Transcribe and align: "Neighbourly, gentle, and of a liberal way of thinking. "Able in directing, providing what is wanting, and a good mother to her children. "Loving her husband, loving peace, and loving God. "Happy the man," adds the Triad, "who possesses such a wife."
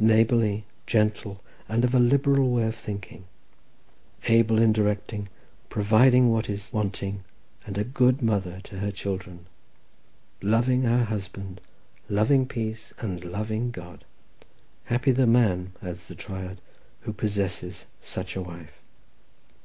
"Neighbourly, 0.00 0.64
gentle, 0.88 1.40
and 1.68 1.84
of 1.84 1.94
a 1.94 2.00
liberal 2.00 2.50
way 2.50 2.64
of 2.66 2.74
thinking. 2.74 3.26
"Able 4.26 4.58
in 4.60 4.72
directing, 4.72 5.28
providing 5.68 6.32
what 6.32 6.50
is 6.50 6.72
wanting, 6.72 7.22
and 7.64 7.78
a 7.78 7.84
good 7.84 8.20
mother 8.20 8.58
to 8.64 8.80
her 8.80 8.90
children. 8.90 9.46
"Loving 10.42 10.82
her 10.82 11.04
husband, 11.04 11.60
loving 12.08 12.44
peace, 12.44 12.92
and 12.98 13.24
loving 13.24 13.70
God. 13.70 14.02
"Happy 14.86 15.12
the 15.12 15.28
man," 15.28 15.70
adds 15.80 16.08
the 16.08 16.16
Triad, 16.16 16.60
"who 17.02 17.12
possesses 17.12 17.86
such 18.00 18.34
a 18.34 18.42
wife." 18.42 18.82